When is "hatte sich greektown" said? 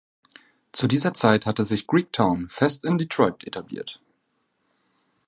1.45-2.49